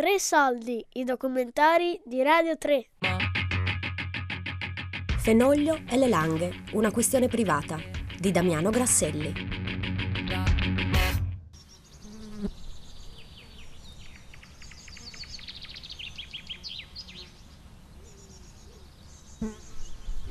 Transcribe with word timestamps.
Tre 0.00 0.18
soldi, 0.18 0.82
i 0.94 1.04
documentari 1.04 2.00
di 2.06 2.22
Radio 2.22 2.56
3. 2.56 2.86
Fenoglio 5.18 5.82
e 5.86 5.98
le 5.98 6.08
langhe, 6.08 6.64
una 6.72 6.90
questione 6.90 7.28
privata 7.28 7.78
di 8.18 8.30
Damiano 8.30 8.70
Grasselli. 8.70 9.30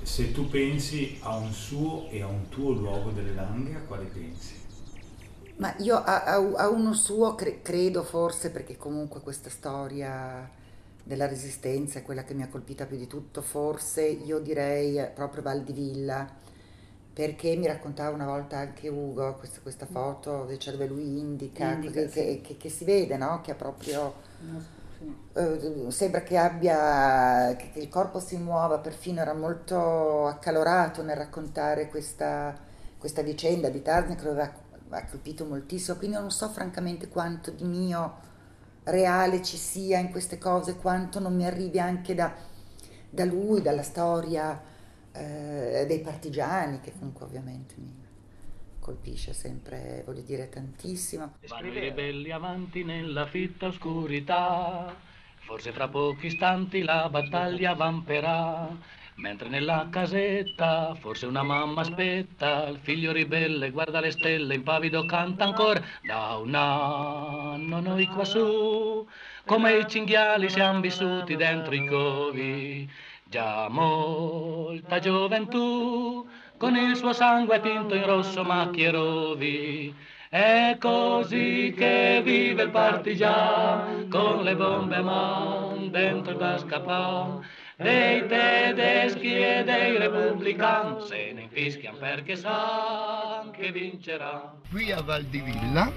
Se 0.01 0.31
tu 0.31 0.49
pensi 0.49 1.19
a 1.21 1.35
un 1.35 1.53
suo 1.53 2.09
e 2.09 2.23
a 2.23 2.27
un 2.27 2.49
tuo 2.49 2.71
luogo 2.71 3.11
delle 3.11 3.35
langhe, 3.35 3.75
a 3.75 3.81
quale 3.81 4.05
pensi? 4.05 4.68
Ma 5.59 5.73
io 5.79 5.97
a, 5.97 6.23
a, 6.23 6.35
a 6.35 6.69
uno 6.69 6.93
suo 6.93 7.35
cre- 7.35 7.61
credo 7.61 8.03
forse 8.03 8.49
perché 8.49 8.77
comunque 8.77 9.19
questa 9.19 9.49
storia 9.49 10.49
della 11.03 11.27
resistenza 11.27 11.99
è 11.99 12.03
quella 12.03 12.23
che 12.23 12.33
mi 12.33 12.43
ha 12.43 12.47
colpita 12.47 12.85
più 12.85 12.97
di 12.97 13.07
tutto, 13.07 13.41
forse 13.41 14.03
io 14.05 14.39
direi 14.39 15.05
proprio 15.13 15.41
Val 15.43 15.63
di 15.63 15.73
Villa, 15.73 16.27
perché 17.13 17.55
mi 17.57 17.67
raccontava 17.67 18.15
una 18.15 18.25
volta 18.25 18.57
anche 18.57 18.87
Ugo 18.87 19.35
questa, 19.35 19.59
questa 19.61 19.85
foto, 19.85 20.47
cioè 20.57 20.73
dove 20.73 20.87
lui 20.87 21.19
indica, 21.19 21.75
Indica, 21.75 21.91
che, 22.01 22.07
sì. 22.07 22.23
che- 22.23 22.41
che- 22.41 22.57
che 22.57 22.69
si 22.69 22.85
vede, 22.85 23.17
no? 23.17 23.41
Che 23.41 23.51
ha 23.51 23.55
proprio... 23.55 24.15
eh, 25.33 25.85
sembra 25.91 26.21
che 26.21 26.37
abbia 26.37 27.55
che, 27.55 27.71
che 27.71 27.79
il 27.79 27.89
corpo 27.89 28.19
si 28.19 28.37
muova, 28.37 28.79
perfino 28.79 29.21
era 29.21 29.33
molto 29.33 30.25
accalorato 30.27 31.03
nel 31.03 31.15
raccontare 31.15 31.87
questa, 31.89 32.57
questa 32.97 33.21
vicenda 33.21 33.69
di 33.69 33.81
Tarzan 33.81 34.15
che 34.15 34.23
lo 34.23 34.31
aveva 34.31 34.51
ha 34.89 35.05
colpito 35.05 35.45
moltissimo, 35.45 35.97
quindi 35.97 36.17
non 36.17 36.31
so 36.31 36.49
francamente 36.49 37.07
quanto 37.07 37.51
di 37.51 37.63
mio 37.63 38.27
reale 38.83 39.43
ci 39.43 39.57
sia 39.57 39.99
in 39.99 40.09
queste 40.11 40.37
cose, 40.37 40.75
quanto 40.75 41.19
non 41.19 41.35
mi 41.35 41.45
arrivi 41.45 41.79
anche 41.79 42.15
da, 42.15 42.33
da 43.09 43.25
lui, 43.25 43.61
dalla 43.61 43.83
storia 43.83 44.61
eh, 45.11 45.85
dei 45.87 45.99
partigiani, 45.99 46.79
che 46.79 46.93
comunque 46.93 47.25
ovviamente 47.25 47.75
mi 47.77 48.07
colpisce 48.79 49.33
sempre, 49.33 50.03
voglio 50.05 50.21
dire, 50.21 50.49
tantissimo. 50.49 51.35
Vanno 51.47 51.67
i 51.67 51.79
ribelli 51.79 52.31
avanti 52.31 52.83
nella 52.83 53.27
fitta 53.27 53.67
oscurità, 53.67 54.95
forse 55.45 55.71
fra 55.71 55.87
pochi 55.87 56.27
istanti 56.27 56.81
la 56.81 57.07
battaglia 57.09 57.73
vamperà. 57.73 58.97
Mentre 59.19 59.49
nella 59.49 59.87
casetta 59.89 60.95
forse 60.95 61.25
una 61.25 61.43
mamma 61.43 61.81
aspetta, 61.81 62.69
il 62.69 62.77
figlio 62.81 63.11
ribelle 63.11 63.69
guarda 63.69 63.99
le 63.99 64.11
stelle, 64.11 64.55
impavido 64.55 65.03
canta 65.05 65.43
ancora. 65.43 65.81
Da 66.01 66.37
un 66.37 66.55
anno 66.55 67.81
noi 67.81 68.07
quassù, 68.07 69.05
come 69.45 69.77
i 69.77 69.87
cinghiali 69.89 70.49
siamo 70.49 70.79
vissuti 70.79 71.35
dentro 71.35 71.75
i 71.75 71.85
covi. 71.85 72.89
Già 73.25 73.67
molta 73.69 74.99
gioventù, 74.99 76.25
con 76.57 76.77
il 76.77 76.95
suo 76.95 77.11
sangue 77.11 77.59
tinto 77.59 77.95
in 77.95 78.05
rosso 78.05 78.45
macchie 78.45 78.89
rovi. 78.89 79.93
È 80.29 80.77
così 80.79 81.73
che 81.75 82.21
vive 82.23 82.63
il 82.63 82.69
partigiano, 82.69 84.07
con 84.09 84.43
le 84.43 84.55
bombe 84.55 84.95
a 84.95 85.01
man 85.01 85.91
dentro 85.91 86.33
da 86.35 86.57
scappare. 86.57 87.67
Dei 87.81 88.27
tedeschi 88.27 89.37
e 89.37 89.63
dei 89.63 89.97
repubblicani 89.97 90.97
se 91.07 91.31
ne 91.33 91.43
infischiano 91.43 91.97
perché 91.97 92.35
sanno 92.35 93.51
che 93.51 93.71
vincerà. 93.71 94.53
Qui 94.69 94.91
a 94.91 95.01
Val 95.01 95.23
di 95.23 95.39
Villa 95.39 95.89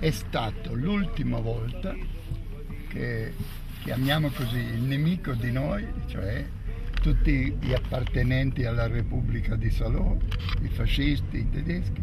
è 0.00 0.10
stato 0.10 0.74
l'ultima 0.74 1.38
volta 1.38 1.94
che 2.88 3.34
chiamiamo 3.84 4.30
così 4.30 4.58
il 4.58 4.80
nemico 4.80 5.32
di 5.34 5.52
noi, 5.52 5.86
cioè 6.08 6.44
tutti 7.00 7.56
gli 7.60 7.72
appartenenti 7.72 8.64
alla 8.64 8.88
Repubblica 8.88 9.54
di 9.54 9.70
Salò, 9.70 10.16
i 10.60 10.68
fascisti, 10.68 11.36
i 11.36 11.50
tedeschi, 11.50 12.02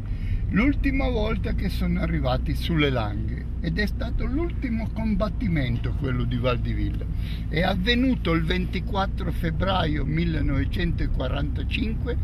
l'ultima 0.52 1.10
volta 1.10 1.52
che 1.56 1.68
sono 1.68 2.00
arrivati 2.00 2.56
sulle 2.56 2.90
langhe 2.90 3.53
ed 3.64 3.80
è 3.80 3.86
stato 3.86 4.26
l'ultimo 4.26 4.90
combattimento 4.94 5.96
quello 5.98 6.26
di 6.26 6.38
Val 6.38 6.60
di 6.60 6.74
Villa. 6.74 7.06
È 7.48 7.62
avvenuto 7.62 8.34
il 8.34 8.44
24 8.44 9.32
febbraio 9.32 10.04
1945 10.04 12.18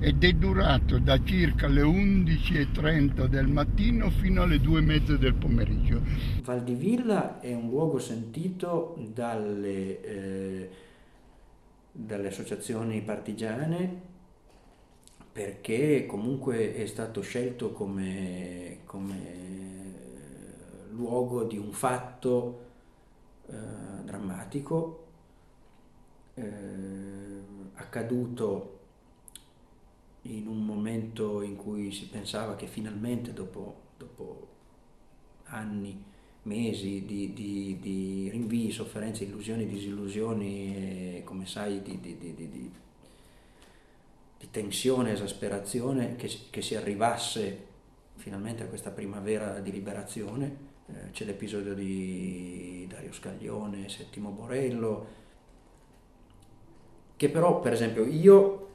ed 0.00 0.24
è 0.24 0.32
durato 0.32 0.98
da 0.98 1.22
circa 1.22 1.68
le 1.68 1.82
11.30 1.82 3.26
del 3.26 3.48
mattino 3.48 4.08
fino 4.08 4.40
alle 4.42 4.56
2.30 4.56 5.16
del 5.16 5.34
pomeriggio. 5.34 6.00
Val 6.42 6.64
di 6.64 6.72
Villa 6.72 7.38
è 7.40 7.52
un 7.52 7.68
luogo 7.68 7.98
sentito 7.98 8.96
dalle, 9.12 10.00
eh, 10.00 10.70
dalle 11.92 12.28
associazioni 12.28 13.02
partigiane 13.02 14.06
perché 15.30 16.06
comunque 16.06 16.74
è 16.74 16.86
stato 16.86 17.20
scelto 17.20 17.72
come, 17.72 18.78
come 18.86 19.67
luogo 20.98 21.44
di 21.44 21.56
un 21.56 21.72
fatto 21.72 22.66
eh, 23.46 23.54
drammatico 24.04 25.06
eh, 26.34 27.40
accaduto 27.74 28.76
in 30.22 30.48
un 30.48 30.64
momento 30.64 31.40
in 31.42 31.56
cui 31.56 31.92
si 31.92 32.08
pensava 32.08 32.56
che 32.56 32.66
finalmente 32.66 33.32
dopo, 33.32 33.82
dopo 33.96 34.48
anni, 35.44 36.04
mesi 36.42 37.04
di, 37.06 37.32
di, 37.32 37.78
di 37.80 38.28
rinvii, 38.30 38.70
sofferenze, 38.70 39.24
illusioni, 39.24 39.66
disillusioni, 39.66 41.22
come 41.24 41.46
sai, 41.46 41.80
di, 41.82 42.00
di- 42.00 42.16
tensione, 44.50 45.12
esasperazione, 45.12 46.16
che, 46.16 46.28
che 46.50 46.62
si 46.62 46.74
arrivasse 46.74 47.66
finalmente 48.16 48.64
a 48.64 48.66
questa 48.66 48.90
primavera 48.90 49.60
di 49.60 49.70
liberazione. 49.70 50.67
Eh, 50.90 51.10
c'è 51.10 51.24
l'episodio 51.24 51.74
di 51.74 52.86
Dario 52.88 53.12
Scaglione, 53.12 53.88
Settimo 53.88 54.30
Borello, 54.30 55.06
che 57.16 57.28
però, 57.28 57.60
per 57.60 57.72
esempio, 57.72 58.04
io 58.04 58.68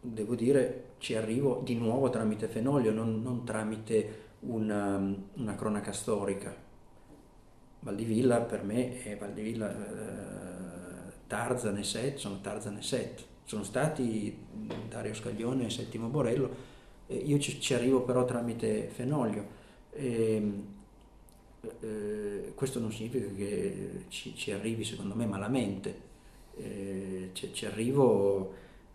devo 0.00 0.34
dire 0.34 0.84
ci 0.98 1.14
arrivo 1.14 1.60
di 1.64 1.74
nuovo 1.74 2.08
tramite 2.10 2.46
Fenoglio, 2.46 2.92
non, 2.92 3.20
non 3.22 3.44
tramite 3.44 4.24
una, 4.40 4.96
una 5.34 5.54
cronaca 5.56 5.92
storica. 5.92 6.54
Valdivilla 7.80 8.40
per 8.40 8.62
me 8.62 9.02
è 9.02 9.16
Valdivilla, 9.16 9.70
eh, 9.70 11.12
Tarzan 11.26 11.78
e 11.78 11.82
Set, 11.82 12.16
sono 12.16 12.40
Tarzan 12.40 12.76
e 12.76 12.82
Set, 12.82 13.24
sono 13.44 13.62
stati 13.64 14.36
Dario 14.88 15.14
Scaglione 15.14 15.66
e 15.66 15.70
Settimo 15.70 16.08
Borello, 16.08 16.74
eh, 17.06 17.16
io 17.16 17.38
ci, 17.38 17.60
ci 17.60 17.74
arrivo 17.74 18.02
però 18.02 18.24
tramite 18.24 18.88
Fenoglio. 18.88 19.64
E, 19.90 20.74
eh, 21.80 22.52
questo 22.54 22.80
non 22.80 22.92
significa 22.92 23.26
che 23.34 24.04
ci, 24.08 24.34
ci 24.34 24.50
arrivi 24.52 24.84
secondo 24.84 25.14
me 25.14 25.26
malamente, 25.26 26.04
Eh, 26.58 27.30
ci, 27.34 27.52
ci 27.52 27.66
arrivo 27.66 28.54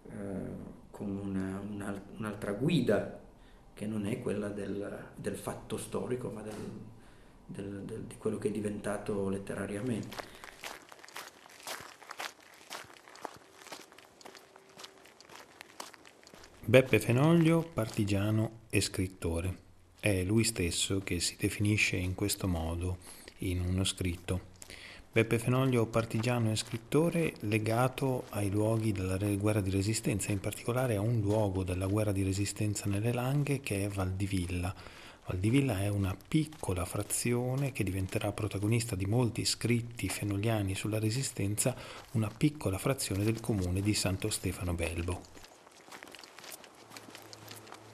eh, 0.10 0.14
con 0.90 1.16
una- 1.16 1.60
una- 1.60 2.02
un'altra 2.18 2.54
guida 2.54 3.20
che 3.74 3.86
non 3.86 4.06
è 4.08 4.20
quella 4.22 4.50
del, 4.50 4.98
del 5.16 5.36
fatto 5.38 5.78
storico, 5.78 6.30
ma 6.32 6.42
del, 6.42 6.56
del- 7.46 7.82
del- 7.86 8.04
di 8.06 8.18
quello 8.18 8.40
che 8.40 8.48
è 8.48 8.52
diventato 8.52 9.30
letterariamente. 9.30 10.18
Beppe 16.66 17.00
Fenoglio, 17.00 17.62
partigiano 17.74 18.62
e 18.70 18.82
scrittore. 18.82 19.58
È 20.04 20.24
lui 20.24 20.44
stesso 20.44 21.02
che 21.04 21.20
si 21.20 21.36
definisce 21.38 21.96
in 21.96 22.16
questo 22.16 22.48
modo 22.48 22.98
in 23.42 23.60
uno 23.60 23.84
scritto. 23.84 24.50
Beppe 25.12 25.38
Fenoglio, 25.38 25.86
partigiano 25.86 26.50
e 26.50 26.56
scrittore, 26.56 27.36
legato 27.42 28.24
ai 28.30 28.50
luoghi 28.50 28.92
della 28.94 29.20
guerra 29.36 29.62
di 29.62 29.70
resistenza, 29.70 30.32
in 30.32 30.40
particolare 30.40 30.96
a 30.96 31.02
un 31.02 31.20
luogo 31.20 31.64
della 31.64 31.86
guerra 31.86 32.12
di 32.12 32.24
resistenza 32.24 32.90
nelle 32.90 33.14
Langhe 33.14 33.60
che 33.60 33.86
è 33.86 33.90
Valdivilla. 33.90 34.74
Valdivilla 35.28 35.82
è 35.82 35.88
una 35.88 36.18
piccola 36.28 36.84
frazione 36.84 37.72
che 37.72 37.84
diventerà 37.84 38.32
protagonista 38.32 38.96
di 38.96 39.06
molti 39.06 39.46
scritti 39.46 40.10
fenogliani 40.10 40.74
sulla 40.74 40.98
resistenza, 40.98 41.76
una 42.14 42.32
piccola 42.36 42.80
frazione 42.80 43.24
del 43.24 43.40
comune 43.40 43.82
di 43.82 43.94
Santo 43.94 44.32
Stefano 44.32 44.74
Belbo. 44.74 45.41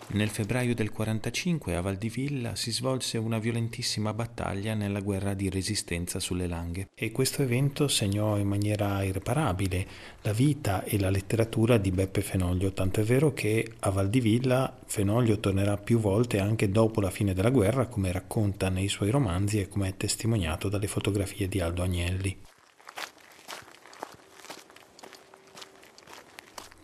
Nel 0.09 0.30
febbraio 0.30 0.74
del 0.74 0.89
45 0.89 1.75
a 1.75 1.81
Valdivilla 1.81 2.56
si 2.56 2.71
svolse 2.71 3.18
una 3.18 3.39
violentissima 3.39 4.13
battaglia 4.13 4.74
nella 4.74 5.01
guerra 5.01 5.33
di 5.33 5.50
resistenza 5.50 6.21
sulle 6.21 6.48
Langhe 6.48 6.88
e 6.95 7.12
questo 7.12 7.42
evento 7.42 7.89
segnò 7.89 8.38
in 8.38 8.48
maniera 8.48 9.04
irreparabile 9.04 9.86
la 10.21 10.31
vita 10.31 10.86
e 10.86 10.98
la 10.98 11.09
letteratura 11.09 11.77
di 11.77 11.92
Beppe 11.92 12.21
Fenoglio, 12.21 12.71
tanto 12.71 13.01
è 13.01 13.04
vero 13.04 13.33
che 13.33 13.74
a 13.80 13.89
Valdivilla 13.89 14.80
Fenoglio 14.86 15.42
tornerà 15.42 15.75
più 15.75 16.00
volte 16.00 16.39
anche 16.39 16.71
dopo 16.71 17.01
la 17.01 17.12
fine 17.12 17.33
della 17.33 17.50
guerra, 17.50 17.88
come 17.88 18.10
racconta 18.10 18.69
nei 18.69 18.88
suoi 18.88 19.10
romanzi 19.10 19.60
e 19.60 19.68
come 19.68 19.89
è 19.89 19.98
testimoniato 19.98 20.69
dalle 20.69 20.88
fotografie 20.88 21.50
di 21.50 21.60
Aldo 21.60 21.83
Agnelli. 21.83 22.47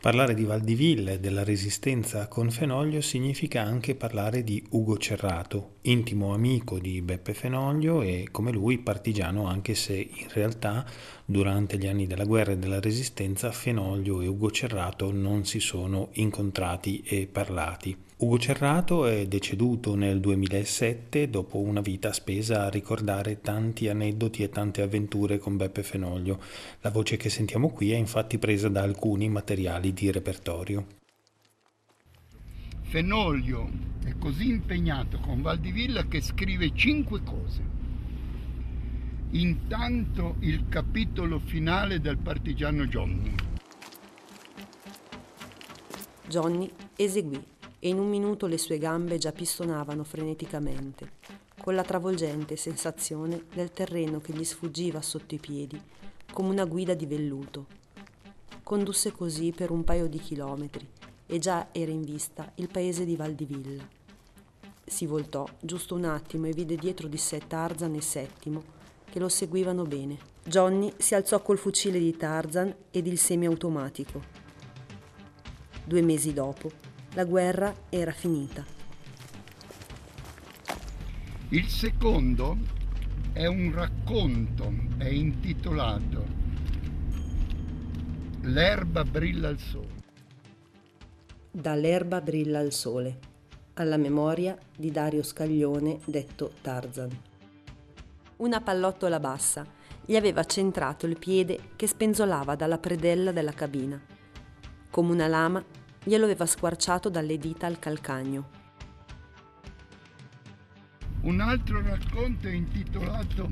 Parlare 0.03 0.33
di 0.33 0.44
Valdiville 0.44 1.13
e 1.13 1.19
della 1.21 1.45
resistenza 1.45 2.27
con 2.27 2.51
Fenoglio 2.51 3.00
significa 3.00 3.61
anche 3.61 3.95
parlare 3.95 4.44
di 4.44 4.61
Ugo 4.71 4.97
Cerrato, 4.97 5.75
intimo 5.83 6.33
amico 6.33 6.77
di 6.77 7.01
Beppe 7.01 7.33
Fenoglio 7.33 8.01
e 8.01 8.27
come 8.29 8.51
lui 8.51 8.79
partigiano 8.79 9.47
anche 9.47 9.75
se 9.75 9.94
in 9.95 10.27
realtà 10.33 10.85
durante 11.23 11.77
gli 11.77 11.88
anni 11.88 12.05
della 12.05 12.25
guerra 12.25 12.51
e 12.51 12.57
della 12.57 12.81
resistenza 12.81 13.50
Fenoglio 13.53 14.19
e 14.19 14.27
Ugo 14.27 14.51
Cerrato 14.51 15.09
non 15.13 15.45
si 15.45 15.61
sono 15.61 16.09
incontrati 16.15 17.01
e 17.05 17.25
parlati. 17.31 17.95
Ugo 18.15 18.38
Cerrato 18.38 19.07
è 19.07 19.25
deceduto 19.25 19.95
nel 19.95 20.19
2007 20.19 21.31
dopo 21.31 21.57
una 21.57 21.81
vita 21.81 22.13
spesa 22.13 22.65
a 22.65 22.69
ricordare 22.69 23.42
tanti 23.42 23.89
aneddoti 23.89 24.44
e 24.44 24.50
tante 24.50 24.83
avventure 24.83 25.39
con 25.39 25.57
Beppe 25.57 25.81
Fenoglio. 25.81 26.39
La 26.81 26.92
voce 26.92 27.18
che 27.18 27.30
sentiamo 27.30 27.69
qui 27.71 27.92
è 27.92 27.95
infatti 27.95 28.38
presa 28.38 28.69
da 28.69 28.83
alcuni 28.83 29.30
materiali 29.30 29.94
di 29.94 30.12
repertorio. 30.12 30.86
Fenoglio 32.83 33.69
è 34.06 34.13
così 34.19 34.48
impegnato 34.48 35.18
con 35.18 35.42
Valdivilla 35.42 36.06
che 36.06 36.21
scrive 36.21 36.71
cinque 36.75 37.24
cose. 37.24 37.62
Intanto 39.31 40.36
il 40.42 40.69
capitolo 40.69 41.39
finale 41.39 42.00
del 42.00 42.18
partigiano 42.18 42.86
Johnny. 42.86 43.33
Johnny 46.27 46.71
eseguì 46.95 47.51
e 47.85 47.89
in 47.89 48.00
un 48.00 48.07
minuto 48.07 48.47
le 48.47 48.57
sue 48.57 48.77
gambe 48.77 49.18
già 49.18 49.33
pistonavano 49.33 50.06
freneticamente, 50.06 51.15
con 51.59 51.75
la 51.75 51.83
travolgente 51.83 52.56
sensazione 52.56 53.44
del 53.53 53.74
terreno 53.74 54.21
che 54.21 54.31
gli 54.31 54.45
sfuggiva 54.45 55.01
sotto 55.01 55.35
i 55.35 55.38
piedi, 55.38 55.77
come 56.31 56.47
una 56.47 56.63
guida 56.63 56.94
di 56.94 57.06
velluto. 57.06 57.68
Condusse 58.63 59.12
così 59.12 59.51
per 59.51 59.69
un 59.69 59.83
paio 59.83 60.07
di 60.07 60.18
chilometri 60.18 60.88
e 61.25 61.39
già 61.39 61.68
era 61.74 61.91
in 61.91 62.03
vista 62.03 62.50
il 62.56 62.69
paese 62.69 63.03
di 63.03 63.18
Valdivilla. 63.18 63.86
Si 64.86 65.06
voltò 65.06 65.45
giusto 65.59 65.95
un 65.95 66.06
attimo 66.06 66.47
e 66.47 66.53
vide 66.53 66.77
dietro 66.77 67.09
di 67.09 67.18
sé 67.18 67.41
Tarzan 67.45 67.95
e 67.95 68.01
Settimo 68.01 68.63
che 69.09 69.19
lo 69.19 69.27
seguivano 69.27 69.83
bene. 69.83 70.18
Johnny 70.41 70.94
si 70.95 71.15
alzò 71.15 71.41
col 71.41 71.57
fucile 71.57 72.00
di 72.00 72.15
Tarzan 72.15 72.74
ed 72.91 73.07
il 73.07 73.18
semiautomatico. 73.18 74.21
Due 75.83 76.01
mesi 76.01 76.31
dopo 76.31 76.91
la 77.13 77.25
guerra 77.25 77.74
era 77.89 78.12
finita. 78.12 78.65
Il 81.50 81.68
secondo 81.68 82.57
è 83.31 83.45
un 83.45 83.71
racconto, 83.74 84.71
è 84.98 85.07
intitolato 85.07 86.42
L'erba 88.45 89.06
brilla 89.06 89.48
al 89.48 89.57
sole. 89.57 90.01
Dall'erba 91.50 92.19
brilla 92.19 92.60
al 92.60 92.74
sole, 92.74 93.19
alla 93.75 93.95
memoria 93.95 94.57
di 94.75 94.92
Dario 94.92 95.24
Scaglione 95.24 96.00
detto 96.04 96.51
Tarzan. 96.62 97.10
Una 98.38 98.60
pallottola 98.60 99.21
bassa 99.21 99.65
gli 100.06 100.18
aveva 100.18 100.44
centrato 100.44 101.06
il 101.06 101.18
piede 101.18 101.69
che 101.77 101.88
spenzolava 101.88 102.56
dalla 102.56 102.80
predella 102.80 103.31
della 103.31 103.54
cabina. 103.54 103.98
Come 104.89 105.12
una 105.13 105.27
lama 105.27 105.63
glielo 106.03 106.25
aveva 106.25 106.45
squarciato 106.45 107.09
dalle 107.09 107.38
dita 107.38 107.65
al 107.67 107.79
calcagno. 107.79 108.61
Un 111.21 111.39
altro 111.39 111.81
racconto 111.81 112.47
è 112.47 112.51
intitolato 112.51 113.50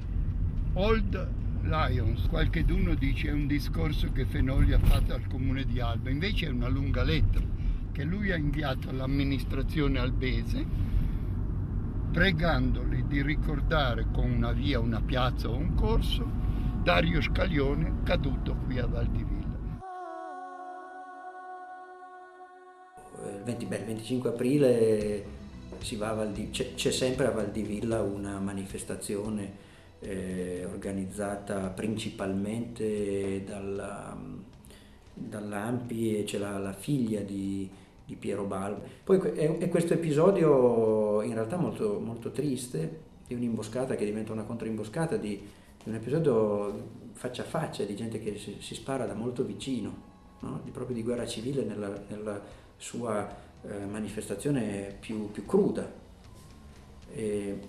Old 0.73 1.29
Lions, 1.63 2.27
qualche 2.27 2.65
d'uno 2.65 2.95
dice 2.95 3.29
è 3.29 3.31
un 3.31 3.47
discorso 3.47 4.11
che 4.11 4.25
Fenoli 4.25 4.73
ha 4.73 4.79
fatto 4.79 5.13
al 5.13 5.27
comune 5.27 5.63
di 5.65 5.79
Alba, 5.79 6.09
invece 6.09 6.47
è 6.47 6.49
una 6.49 6.67
lunga 6.67 7.03
lettera 7.03 7.45
che 7.91 8.03
lui 8.03 8.31
ha 8.31 8.35
inviato 8.35 8.89
all'amministrazione 8.89 9.99
albese 9.99 10.65
pregandoli 12.11 13.05
di 13.07 13.21
ricordare 13.21 14.07
con 14.11 14.29
una 14.29 14.51
via, 14.51 14.79
una 14.79 15.01
piazza 15.01 15.47
o 15.47 15.55
un 15.55 15.75
corso 15.75 16.29
Dario 16.83 17.21
Scaglione 17.21 18.01
caduto 18.03 18.55
qui 18.65 18.79
a 18.79 18.87
Valdivia. 18.87 19.40
Il, 23.29 23.41
20, 23.43 23.65
beh, 23.65 23.77
il 23.77 23.85
25 23.85 24.29
aprile 24.29 25.39
c'è, 25.81 26.73
c'è, 26.75 26.91
sempre 26.91 27.25
a 27.25 27.31
Valdivilla 27.31 28.01
una 28.01 28.39
manifestazione 28.39 29.69
eh, 29.99 30.65
organizzata 30.71 31.69
principalmente 31.69 33.43
dalla, 33.43 34.15
dall'Ampi 35.13 36.19
e 36.19 36.23
c'è 36.23 36.37
la, 36.37 36.57
la 36.57 36.73
figlia 36.73 37.21
di, 37.21 37.69
di, 38.05 38.15
Piero 38.15 38.43
Balbo. 38.43 38.83
Poi 39.03 39.19
è, 39.19 39.57
è, 39.57 39.69
questo 39.69 39.93
episodio 39.93 41.21
in 41.23 41.33
realtà 41.33 41.57
molto, 41.57 41.99
molto 41.99 42.31
triste 42.31 43.09
di 43.27 43.33
un'imboscata 43.33 43.95
che 43.95 44.05
diventa 44.05 44.31
una 44.31 44.43
controimboscata, 44.43 45.17
di, 45.17 45.29
di 45.83 45.89
un 45.89 45.95
episodio 45.95 46.99
faccia 47.13 47.43
a 47.43 47.45
faccia 47.45 47.83
di 47.83 47.95
gente 47.95 48.19
che 48.19 48.37
si, 48.37 48.57
si 48.59 48.75
spara 48.75 49.05
da 49.05 49.13
molto 49.13 49.43
vicino, 49.43 50.09
no? 50.39 50.61
di, 50.63 50.71
proprio 50.71 50.95
di 50.95 51.03
guerra 51.03 51.25
civile 51.25 51.63
nella, 51.63 52.01
nella 52.07 52.41
sua 52.81 53.29
eh, 53.61 53.85
manifestazione 53.85 54.97
più, 54.99 55.31
più 55.31 55.45
cruda. 55.45 55.89
E, 57.13 57.59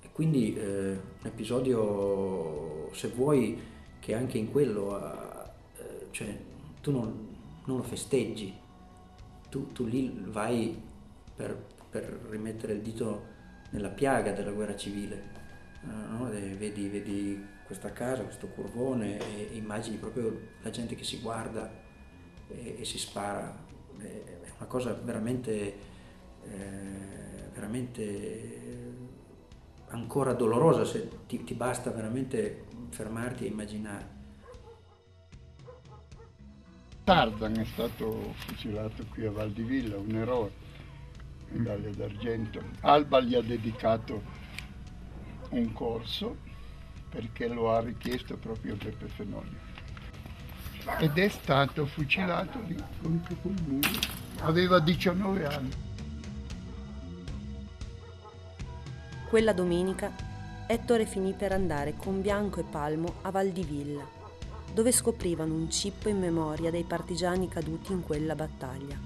e 0.00 0.08
quindi 0.12 0.54
eh, 0.54 0.90
un 0.90 1.26
episodio, 1.26 2.90
se 2.92 3.08
vuoi, 3.08 3.60
che 3.98 4.14
anche 4.14 4.36
in 4.36 4.50
quello, 4.50 4.98
eh, 4.98 6.06
cioè, 6.10 6.38
tu 6.82 6.90
non, 6.90 7.28
non, 7.64 7.78
lo 7.78 7.82
festeggi, 7.82 8.54
tu, 9.48 9.72
tu 9.72 9.86
lì 9.86 10.14
vai 10.26 10.78
per, 11.34 11.56
per, 11.88 12.26
rimettere 12.28 12.74
il 12.74 12.82
dito 12.82 13.30
nella 13.70 13.88
piaga 13.88 14.32
della 14.32 14.50
guerra 14.50 14.76
civile. 14.76 15.30
Eh, 15.84 16.10
no? 16.10 16.28
vedi, 16.28 16.88
vedi, 16.88 17.46
questa 17.64 17.92
casa, 17.92 18.24
questo 18.24 18.48
curvone 18.48 19.18
e 19.18 19.56
immagini 19.56 19.96
proprio 19.96 20.38
la 20.60 20.68
gente 20.68 20.94
che 20.94 21.04
si 21.04 21.20
guarda 21.20 21.72
e, 22.48 22.76
e 22.80 22.84
si 22.84 22.98
spara 22.98 23.70
è 23.98 24.50
una 24.58 24.66
cosa 24.66 24.92
veramente, 24.94 25.74
eh, 26.44 27.48
veramente 27.52 28.60
ancora 29.88 30.32
dolorosa 30.32 30.84
se 30.84 31.08
ti, 31.26 31.44
ti 31.44 31.54
basta 31.54 31.90
veramente 31.90 32.64
fermarti 32.90 33.44
e 33.44 33.48
immaginare. 33.48 34.20
Tarzan 37.04 37.58
è 37.58 37.64
stato 37.64 38.32
fucilato 38.34 39.04
qui 39.10 39.26
a 39.26 39.30
Valdivilla, 39.30 39.96
un 39.96 40.14
eroe, 40.14 40.50
medaglia 41.48 41.90
d'argento. 41.90 42.62
Alba 42.80 43.20
gli 43.20 43.34
ha 43.34 43.42
dedicato 43.42 44.22
un 45.50 45.72
corso 45.72 46.36
perché 47.08 47.48
lo 47.48 47.72
ha 47.72 47.80
richiesto 47.80 48.36
proprio 48.36 48.76
Peppe 48.76 49.08
Fenoglio 49.08 49.71
ed 50.98 51.18
è 51.18 51.28
stato 51.28 51.86
fucilato 51.86 52.60
lì 52.66 52.76
contro 53.00 53.34
quel 53.40 53.54
muro. 53.66 53.88
Aveva 54.40 54.80
19 54.80 55.46
anni. 55.46 55.70
Quella 59.28 59.52
domenica 59.52 60.30
Ettore 60.66 61.04
finì 61.04 61.34
per 61.34 61.52
andare 61.52 61.94
con 61.96 62.22
Bianco 62.22 62.60
e 62.60 62.62
Palmo 62.62 63.16
a 63.22 63.30
Valdivilla, 63.30 64.06
dove 64.72 64.90
scoprivano 64.90 65.52
un 65.52 65.70
cippo 65.70 66.08
in 66.08 66.18
memoria 66.18 66.70
dei 66.70 66.84
partigiani 66.84 67.46
caduti 67.46 67.92
in 67.92 68.02
quella 68.02 68.34
battaglia. 68.34 68.96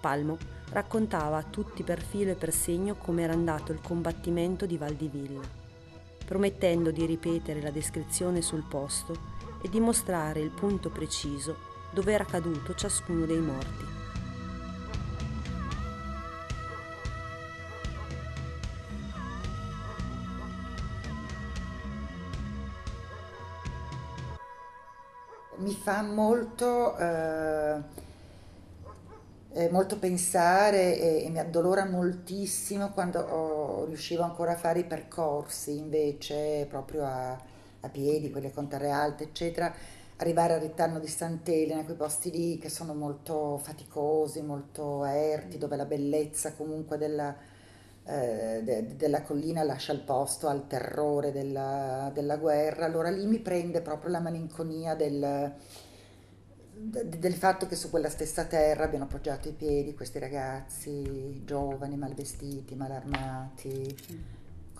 Palmo 0.00 0.36
raccontava 0.70 1.36
a 1.36 1.44
tutti 1.44 1.84
per 1.84 2.02
filo 2.02 2.32
e 2.32 2.34
per 2.34 2.52
segno 2.52 2.96
come 2.96 3.22
era 3.22 3.32
andato 3.32 3.70
il 3.70 3.80
combattimento 3.80 4.66
di 4.66 4.78
Valdivilla, 4.78 5.42
promettendo 6.24 6.90
di 6.90 7.06
ripetere 7.06 7.60
la 7.60 7.70
descrizione 7.70 8.42
sul 8.42 8.64
posto 8.68 9.29
e 9.60 9.68
dimostrare 9.68 10.40
il 10.40 10.50
punto 10.50 10.90
preciso 10.90 11.68
dove 11.90 12.12
era 12.12 12.24
caduto 12.24 12.74
ciascuno 12.74 13.26
dei 13.26 13.40
morti. 13.40 13.98
Mi 25.56 25.74
fa 25.74 26.00
molto 26.02 26.96
eh, 26.96 27.82
eh, 29.52 29.68
molto 29.70 29.98
pensare 29.98 30.98
e, 30.98 31.24
e, 31.24 31.30
mi 31.30 31.38
addolora 31.38 31.84
moltissimo 31.84 32.90
quando 32.92 33.18
oh, 33.20 33.84
riuscivo 33.86 34.22
ancora 34.22 34.52
a 34.52 34.56
fare 34.56 34.80
i 34.80 34.84
percorsi 34.84 35.76
invece 35.76 36.66
proprio 36.68 37.04
a, 37.04 37.36
a 37.80 37.88
piedi, 37.88 38.30
quelle 38.30 38.52
con 38.52 38.68
terre 38.68 38.90
alte, 38.90 39.24
eccetera, 39.24 39.72
arrivare 40.16 40.54
al 40.54 40.60
ritanno 40.60 40.98
di 40.98 41.06
Sant'Elena, 41.06 41.84
quei 41.84 41.96
posti 41.96 42.30
lì 42.30 42.58
che 42.58 42.68
sono 42.68 42.94
molto 42.94 43.58
faticosi, 43.58 44.42
molto 44.42 45.02
aerti, 45.02 45.58
dove 45.58 45.76
la 45.76 45.86
bellezza 45.86 46.52
comunque 46.54 46.98
della, 46.98 47.34
eh, 48.04 48.60
de, 48.62 48.96
della 48.96 49.22
collina 49.22 49.62
lascia 49.62 49.92
il 49.92 50.00
posto 50.00 50.48
al 50.48 50.66
terrore 50.66 51.32
della, 51.32 52.10
della, 52.12 52.36
guerra, 52.36 52.84
allora 52.84 53.10
lì 53.10 53.26
mi 53.26 53.38
prende 53.38 53.80
proprio 53.80 54.10
la 54.10 54.20
malinconia 54.20 54.94
del, 54.94 55.54
del 56.74 57.34
fatto 57.34 57.66
che 57.66 57.76
su 57.76 57.88
quella 57.88 58.10
stessa 58.10 58.44
terra 58.44 58.84
abbiano 58.84 59.04
appoggiato 59.04 59.48
i 59.48 59.52
piedi 59.52 59.94
questi 59.94 60.18
ragazzi 60.18 61.42
giovani, 61.44 61.96
mal 61.96 62.14
vestiti, 62.14 62.74
mal 62.74 62.90
armati 62.90 63.96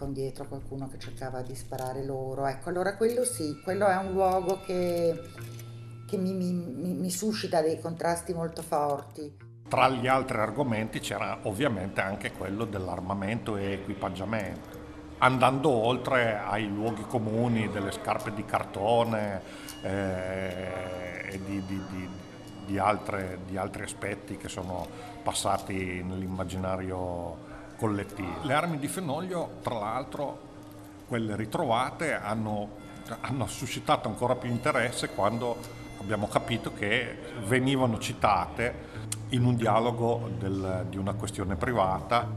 con 0.00 0.14
dietro 0.14 0.46
qualcuno 0.48 0.88
che 0.88 0.98
cercava 0.98 1.42
di 1.42 1.54
sparare 1.54 2.02
loro. 2.02 2.46
Ecco, 2.46 2.70
allora 2.70 2.96
quello 2.96 3.22
sì, 3.22 3.60
quello 3.62 3.86
è 3.86 3.96
un 3.96 4.12
luogo 4.12 4.58
che, 4.64 5.20
che 6.06 6.16
mi, 6.16 6.32
mi, 6.32 6.94
mi 6.94 7.10
suscita 7.10 7.60
dei 7.60 7.78
contrasti 7.78 8.32
molto 8.32 8.62
forti. 8.62 9.36
Tra 9.68 9.90
gli 9.90 10.06
altri 10.06 10.38
argomenti 10.38 11.00
c'era 11.00 11.40
ovviamente 11.42 12.00
anche 12.00 12.32
quello 12.32 12.64
dell'armamento 12.64 13.58
e 13.58 13.72
equipaggiamento, 13.72 14.68
andando 15.18 15.68
oltre 15.68 16.38
ai 16.38 16.66
luoghi 16.66 17.02
comuni 17.02 17.68
delle 17.68 17.92
scarpe 17.92 18.32
di 18.32 18.46
cartone 18.46 19.42
eh, 19.82 21.28
e 21.30 21.40
di, 21.44 21.62
di, 21.66 21.80
di, 21.90 22.08
di, 22.64 22.78
altre, 22.78 23.40
di 23.46 23.58
altri 23.58 23.82
aspetti 23.82 24.38
che 24.38 24.48
sono 24.48 24.88
passati 25.22 26.02
nell'immaginario 26.02 27.49
collettivi. 27.80 28.30
Le 28.42 28.52
armi 28.52 28.78
di 28.78 28.88
Fenoglio, 28.88 29.56
tra 29.62 29.78
l'altro, 29.78 30.48
quelle 31.08 31.34
ritrovate 31.34 32.12
hanno, 32.12 32.76
hanno 33.20 33.46
suscitato 33.46 34.06
ancora 34.06 34.36
più 34.36 34.50
interesse 34.50 35.08
quando 35.08 35.56
abbiamo 35.98 36.28
capito 36.28 36.74
che 36.74 37.16
venivano 37.46 37.98
citate 37.98 38.88
in 39.30 39.46
un 39.46 39.56
dialogo 39.56 40.30
del, 40.38 40.86
di 40.90 40.98
una 40.98 41.14
questione 41.14 41.56
privata. 41.56 42.36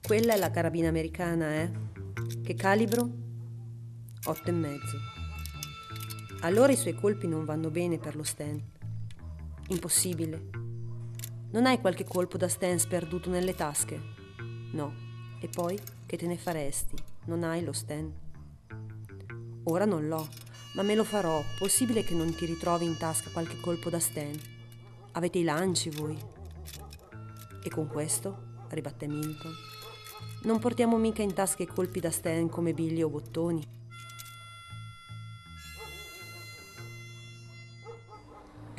Quella 0.00 0.34
è 0.34 0.38
la 0.38 0.50
carabina 0.50 0.88
americana, 0.88 1.54
eh? 1.54 1.70
Che 2.42 2.54
calibro? 2.54 3.10
Otto 4.24 4.48
e 4.48 4.52
mezzo. 4.52 4.98
Allora 6.42 6.70
i 6.70 6.76
suoi 6.76 6.94
colpi 6.94 7.26
non 7.26 7.44
vanno 7.44 7.70
bene 7.70 7.98
per 7.98 8.14
lo 8.14 8.22
stand. 8.22 8.62
Impossibile. 9.68 10.61
Non 11.52 11.66
hai 11.66 11.78
qualche 11.82 12.04
colpo 12.04 12.38
da 12.38 12.48
Stan 12.48 12.78
sperduto 12.78 13.28
nelle 13.28 13.54
tasche? 13.54 14.00
No. 14.72 14.90
E 15.38 15.48
poi 15.48 15.78
che 16.06 16.16
te 16.16 16.26
ne 16.26 16.38
faresti? 16.38 16.96
Non 17.26 17.44
hai 17.44 17.62
lo 17.62 17.74
Stan? 17.74 18.10
Ora 19.64 19.84
non 19.84 20.08
l'ho, 20.08 20.26
ma 20.72 20.82
me 20.82 20.94
lo 20.94 21.04
farò. 21.04 21.42
Possibile 21.58 22.04
che 22.04 22.14
non 22.14 22.34
ti 22.34 22.46
ritrovi 22.46 22.86
in 22.86 22.96
tasca 22.96 23.28
qualche 23.28 23.60
colpo 23.60 23.90
da 23.90 24.00
Stan? 24.00 24.32
Avete 25.12 25.40
i 25.40 25.44
lanci 25.44 25.90
voi? 25.90 26.18
E 27.62 27.68
con 27.68 27.86
questo, 27.86 28.64
ribatte 28.70 29.06
Milton, 29.06 29.52
non 30.44 30.58
portiamo 30.58 30.96
mica 30.96 31.20
in 31.20 31.34
tasca 31.34 31.62
i 31.62 31.66
colpi 31.66 32.00
da 32.00 32.10
Stan 32.10 32.48
come 32.48 32.72
bigli 32.72 33.02
o 33.02 33.10
bottoni. 33.10 33.62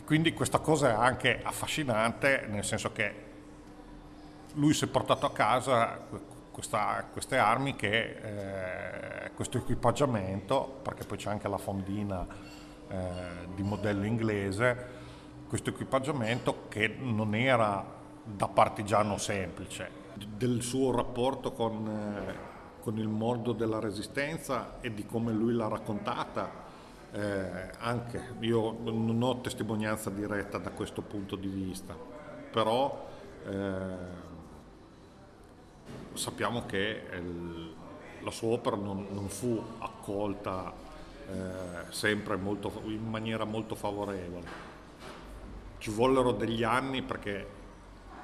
Quindi 0.05 0.33
questa 0.33 0.59
cosa 0.59 0.89
è 0.89 0.93
anche 0.93 1.39
affascinante, 1.41 2.45
nel 2.49 2.65
senso 2.65 2.91
che 2.91 3.31
lui 4.55 4.73
si 4.73 4.85
è 4.85 4.87
portato 4.87 5.25
a 5.25 5.31
casa 5.31 5.99
questa, 6.51 7.05
queste 7.11 7.37
armi, 7.37 7.75
che, 7.75 9.25
eh, 9.25 9.31
questo 9.33 9.57
equipaggiamento, 9.57 10.79
perché 10.83 11.05
poi 11.05 11.17
c'è 11.17 11.29
anche 11.29 11.47
la 11.47 11.57
fondina 11.57 12.25
eh, 12.87 13.47
di 13.55 13.63
modello 13.63 14.05
inglese, 14.05 15.01
questo 15.47 15.69
equipaggiamento 15.69 16.65
che 16.67 16.87
non 16.99 17.33
era 17.33 17.83
da 18.23 18.47
partigiano 18.47 19.17
semplice, 19.17 19.89
del 20.13 20.61
suo 20.61 20.91
rapporto 20.91 21.53
con, 21.53 21.87
eh, 21.87 22.81
con 22.81 22.97
il 22.97 23.07
mondo 23.07 23.53
della 23.53 23.79
resistenza 23.79 24.79
e 24.81 24.93
di 24.93 25.05
come 25.05 25.31
lui 25.31 25.53
l'ha 25.53 25.67
raccontata 25.67 26.62
eh, 27.13 27.69
anche 27.77 28.33
io 28.39 28.75
non 28.81 29.21
ho 29.21 29.39
testimonianza 29.41 30.09
diretta 30.09 30.57
da 30.57 30.71
questo 30.71 31.01
punto 31.01 31.35
di 31.35 31.47
vista, 31.47 31.95
però 32.51 33.07
eh, 33.47 33.95
sappiamo 36.13 36.65
che 36.65 37.03
il, 37.13 37.73
la 38.21 38.31
sua 38.31 38.53
opera 38.53 38.75
non, 38.75 39.07
non 39.11 39.29
fu 39.29 39.61
accolta 39.79 40.73
eh, 41.29 41.91
sempre 41.91 42.35
molto, 42.35 42.81
in 42.85 43.07
maniera 43.07 43.43
molto 43.43 43.75
favorevole. 43.75 44.71
Ci 45.77 45.91
vollero 45.91 46.31
degli 46.31 46.63
anni 46.63 47.03
perché, 47.03 47.47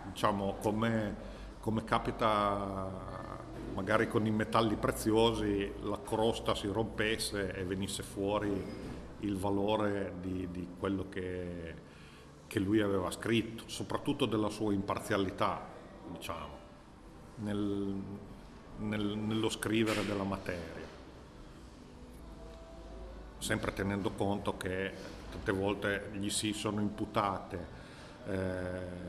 diciamo, 0.06 0.56
come, 0.62 1.16
come 1.60 1.84
capita 1.84 3.39
magari 3.80 4.10
con 4.10 4.26
i 4.26 4.30
metalli 4.30 4.76
preziosi 4.76 5.72
la 5.84 6.02
crosta 6.02 6.54
si 6.54 6.68
rompesse 6.68 7.54
e 7.54 7.64
venisse 7.64 8.04
fuori 8.04 8.52
il 9.20 9.38
valore 9.38 10.16
di, 10.20 10.50
di 10.52 10.68
quello 10.78 11.08
che, 11.08 11.76
che, 12.46 12.60
lui 12.60 12.82
aveva 12.82 13.10
scritto, 13.10 13.64
soprattutto 13.68 14.26
della 14.26 14.50
sua 14.50 14.74
imparzialità, 14.74 15.66
diciamo, 16.12 16.58
nel, 17.36 17.96
nel, 18.80 19.18
nello 19.18 19.48
scrivere 19.50 20.06
della 20.06 20.24
materia. 20.24 20.88
Sempre 23.38 23.72
tenendo 23.72 24.12
conto 24.12 24.58
che 24.58 24.92
tante 25.32 25.54
volte 25.54 26.10
gli 26.16 26.30
si 26.30 26.52
sono 26.52 26.82
imputate 26.82 27.68
eh, 28.28 29.09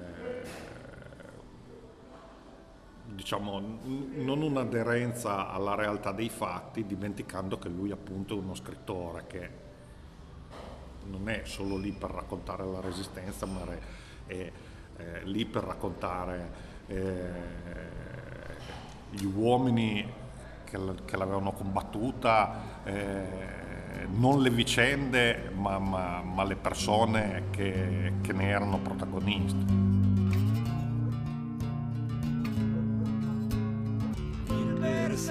diciamo, 3.20 3.60
non 4.14 4.40
un'aderenza 4.40 5.50
alla 5.50 5.74
realtà 5.74 6.10
dei 6.10 6.30
fatti, 6.30 6.86
dimenticando 6.86 7.58
che 7.58 7.68
lui 7.68 7.90
appunto 7.90 8.34
è 8.34 8.38
uno 8.38 8.54
scrittore 8.54 9.24
che 9.26 9.50
non 11.04 11.28
è 11.28 11.42
solo 11.44 11.76
lì 11.76 11.92
per 11.92 12.10
raccontare 12.10 12.64
la 12.64 12.80
resistenza, 12.80 13.44
ma 13.44 13.60
è, 13.66 13.78
è, 14.26 14.52
è 14.96 15.20
lì 15.24 15.44
per 15.44 15.64
raccontare 15.64 16.50
eh, 16.86 17.30
gli 19.10 19.26
uomini 19.26 20.10
che, 20.64 20.78
che 21.04 21.16
l'avevano 21.18 21.52
combattuta, 21.52 22.82
eh, 22.84 24.06
non 24.12 24.40
le 24.40 24.48
vicende, 24.48 25.50
ma, 25.54 25.78
ma, 25.78 26.22
ma 26.22 26.42
le 26.44 26.56
persone 26.56 27.48
che, 27.50 28.14
che 28.22 28.32
ne 28.32 28.48
erano 28.48 28.78
protagonisti. 28.78 29.99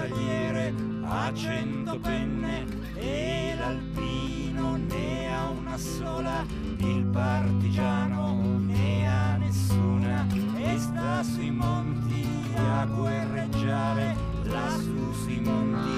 Bersagliere 0.00 0.72
a 1.02 1.32
cento 1.34 1.98
penne 1.98 2.64
e 2.94 3.54
l'alpino 3.58 4.76
ne 4.76 5.34
ha 5.34 5.50
una 5.50 5.76
sola, 5.76 6.46
il 6.78 7.04
partigiano 7.06 8.58
ne 8.58 9.08
ha 9.08 9.36
nessuna 9.36 10.26
e 10.56 10.78
sta 10.78 11.22
sui 11.22 11.50
monti 11.50 12.26
a 12.56 12.86
guerreggiare 12.86 14.16
lassù 14.44 15.12
sui 15.12 15.40
monti 15.40 15.90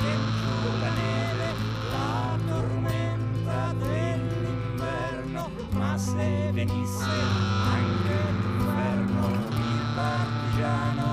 che 0.00 0.16
la 0.80 0.90
neve, 0.90 1.54
la 1.90 2.38
tormenta 2.46 3.74
dell'inverno, 3.78 5.50
ma 5.72 5.98
se 5.98 6.50
venisse 6.52 7.04
anche 7.04 8.32
l'inferno, 8.38 9.28
il 9.50 9.82
partigiano 9.94 11.09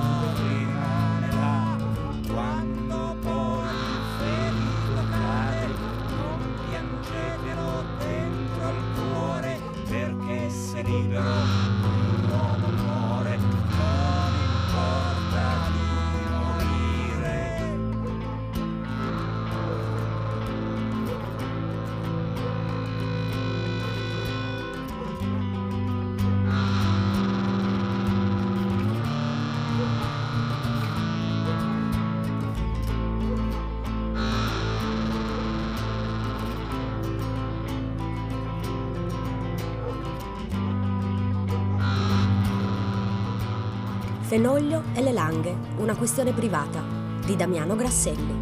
Fenoglio 44.38 44.84
e 44.94 45.02
le 45.02 45.14
langhe, 45.14 45.58
una 45.78 45.96
questione 45.96 46.32
privata, 46.32 46.80
di 47.26 47.36
Damiano 47.36 47.76
Grasselli. 47.76 48.38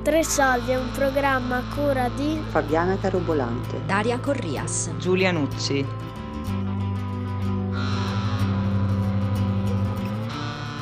Tre 0.00 0.22
soldi 0.22 0.70
è 0.70 0.78
un 0.78 0.92
programma 0.92 1.56
a 1.56 1.62
cura 1.74 2.08
di 2.08 2.40
Fabiana 2.50 2.96
Carobolante, 2.96 3.80
Daria 3.84 4.20
Corrias, 4.20 4.92
Giulia 4.98 5.32
Nucci. 5.32 5.84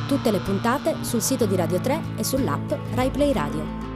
Tutte 0.06 0.30
le 0.30 0.40
puntate 0.40 0.96
sul 1.00 1.22
sito 1.22 1.46
di 1.46 1.56
Radio 1.56 1.80
3 1.80 2.00
e 2.16 2.22
sull'app 2.22 2.72
RaiPlay 2.92 3.32
Radio. 3.32 3.89